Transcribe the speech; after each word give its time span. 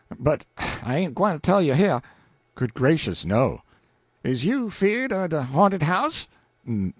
But 0.19 0.45
I 0.57 0.97
ain't 0.97 1.13
gwine 1.13 1.35
to 1.35 1.39
tell 1.39 1.61
you 1.61 1.75
heah" 1.75 2.01
"Good 2.55 2.73
gracious, 2.73 3.23
no!" 3.23 3.61
"Is 4.23 4.43
you 4.43 4.71
'feared 4.71 5.13
o' 5.13 5.27
de 5.27 5.43
ha'nted 5.43 5.83
house?" 5.83 6.27